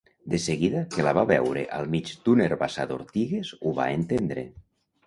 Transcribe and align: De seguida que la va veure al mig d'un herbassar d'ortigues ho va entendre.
De 0.33 0.37
seguida 0.45 0.79
que 0.95 1.05
la 1.07 1.13
va 1.17 1.25
veure 1.33 1.67
al 1.81 1.91
mig 1.97 2.09
d'un 2.25 2.43
herbassar 2.47 2.89
d'ortigues 2.95 3.57
ho 3.61 3.79
va 3.83 3.91
entendre. 4.01 4.51